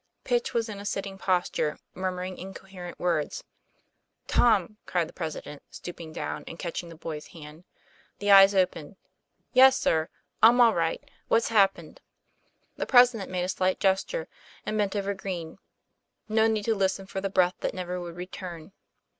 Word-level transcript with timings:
Pitch 0.23 0.51
was 0.51 0.67
in 0.67 0.79
a 0.79 0.83
sitting 0.85 1.19
posture, 1.19 1.77
murmuring 1.93 2.35
incoherent 2.35 2.99
words. 2.99 3.43
'Tom!" 4.25 4.77
cried 4.87 5.07
the 5.07 5.13
President, 5.13 5.61
stooping 5.69 6.11
down, 6.11 6.43
and 6.47 6.57
catching 6.57 6.89
the 6.89 6.95
boy's 6.95 7.27
hand. 7.27 7.65
The 8.17 8.31
eyes 8.31 8.55
opened. 8.55 8.95
'Yes, 9.53 9.77
sir; 9.77 10.09
I'm 10.41 10.59
all 10.59 10.73
right; 10.73 11.07
what's 11.27 11.49
happened?" 11.49 12.01
The 12.77 12.87
president 12.87 13.29
made 13.29 13.43
a 13.43 13.49
slight 13.49 13.79
gesture, 13.79 14.27
and 14.65 14.75
bent 14.75 14.95
over 14.95 15.13
Green. 15.13 15.59
No 16.27 16.47
need 16.47 16.65
to 16.65 16.73
listen 16.73 17.05
for 17.05 17.21
the 17.21 17.29
breath 17.29 17.57
that 17.59 17.75
never 17.75 18.01
would 18.01 18.15
return. 18.17 18.71